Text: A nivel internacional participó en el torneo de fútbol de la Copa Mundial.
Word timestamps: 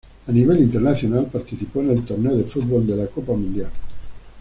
A 0.25 0.31
nivel 0.31 0.57
internacional 0.61 1.25
participó 1.31 1.79
en 1.81 1.91
el 1.91 2.03
torneo 2.03 2.35
de 2.35 2.43
fútbol 2.43 2.87
de 2.87 2.95
la 2.97 3.05
Copa 3.05 3.33
Mundial. 3.33 3.69